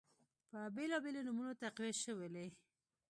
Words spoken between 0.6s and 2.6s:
بیلابیلو نومونو تقویه شولې